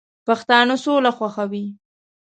پښتانه 0.27 0.75
سوله 0.83 1.11
خوښوي 1.17 1.65